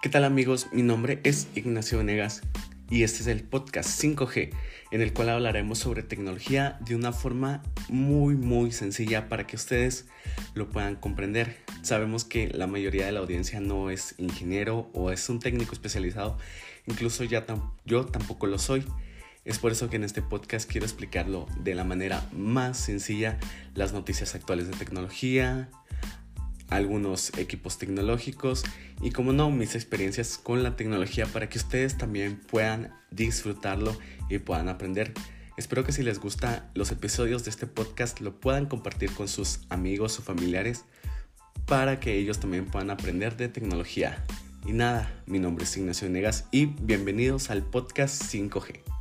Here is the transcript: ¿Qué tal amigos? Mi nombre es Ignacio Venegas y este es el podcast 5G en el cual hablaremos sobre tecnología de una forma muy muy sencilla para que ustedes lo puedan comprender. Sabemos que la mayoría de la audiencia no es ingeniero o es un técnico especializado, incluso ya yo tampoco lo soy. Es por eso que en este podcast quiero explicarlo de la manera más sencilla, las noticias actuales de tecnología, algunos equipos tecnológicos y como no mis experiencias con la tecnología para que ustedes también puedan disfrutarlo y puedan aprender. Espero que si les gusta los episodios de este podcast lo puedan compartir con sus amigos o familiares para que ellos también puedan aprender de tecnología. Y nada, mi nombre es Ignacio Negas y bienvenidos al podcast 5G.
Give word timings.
¿Qué 0.00 0.08
tal 0.08 0.22
amigos? 0.22 0.68
Mi 0.70 0.82
nombre 0.82 1.18
es 1.24 1.48
Ignacio 1.56 1.98
Venegas 1.98 2.42
y 2.88 3.02
este 3.02 3.22
es 3.22 3.26
el 3.26 3.42
podcast 3.42 4.00
5G 4.00 4.50
en 4.92 5.02
el 5.02 5.12
cual 5.12 5.28
hablaremos 5.28 5.80
sobre 5.80 6.04
tecnología 6.04 6.78
de 6.86 6.94
una 6.94 7.12
forma 7.12 7.64
muy 7.88 8.36
muy 8.36 8.70
sencilla 8.70 9.28
para 9.28 9.48
que 9.48 9.56
ustedes 9.56 10.06
lo 10.54 10.68
puedan 10.68 10.94
comprender. 10.94 11.56
Sabemos 11.82 12.24
que 12.24 12.46
la 12.46 12.68
mayoría 12.68 13.06
de 13.06 13.12
la 13.12 13.18
audiencia 13.18 13.58
no 13.58 13.90
es 13.90 14.14
ingeniero 14.18 14.88
o 14.94 15.10
es 15.10 15.28
un 15.28 15.40
técnico 15.40 15.72
especializado, 15.72 16.38
incluso 16.86 17.24
ya 17.24 17.44
yo 17.84 18.06
tampoco 18.06 18.46
lo 18.46 18.60
soy. 18.60 18.84
Es 19.44 19.58
por 19.58 19.72
eso 19.72 19.90
que 19.90 19.96
en 19.96 20.04
este 20.04 20.22
podcast 20.22 20.70
quiero 20.70 20.86
explicarlo 20.86 21.46
de 21.58 21.74
la 21.74 21.82
manera 21.82 22.24
más 22.32 22.78
sencilla, 22.78 23.40
las 23.74 23.92
noticias 23.92 24.36
actuales 24.36 24.68
de 24.68 24.76
tecnología, 24.76 25.70
algunos 26.68 27.36
equipos 27.38 27.78
tecnológicos 27.78 28.64
y 29.00 29.10
como 29.10 29.32
no 29.32 29.50
mis 29.50 29.74
experiencias 29.74 30.38
con 30.38 30.62
la 30.62 30.76
tecnología 30.76 31.26
para 31.26 31.48
que 31.48 31.58
ustedes 31.58 31.96
también 31.96 32.36
puedan 32.36 32.92
disfrutarlo 33.10 33.96
y 34.28 34.38
puedan 34.38 34.68
aprender. 34.68 35.12
Espero 35.56 35.84
que 35.84 35.92
si 35.92 36.02
les 36.02 36.20
gusta 36.20 36.70
los 36.74 36.92
episodios 36.92 37.44
de 37.44 37.50
este 37.50 37.66
podcast 37.66 38.20
lo 38.20 38.38
puedan 38.38 38.66
compartir 38.66 39.10
con 39.12 39.28
sus 39.28 39.60
amigos 39.70 40.18
o 40.18 40.22
familiares 40.22 40.84
para 41.66 42.00
que 42.00 42.14
ellos 42.16 42.38
también 42.40 42.66
puedan 42.66 42.90
aprender 42.90 43.36
de 43.36 43.48
tecnología. 43.48 44.24
Y 44.66 44.72
nada, 44.72 45.22
mi 45.26 45.38
nombre 45.38 45.64
es 45.64 45.76
Ignacio 45.76 46.08
Negas 46.08 46.46
y 46.50 46.66
bienvenidos 46.66 47.50
al 47.50 47.62
podcast 47.62 48.22
5G. 48.22 48.97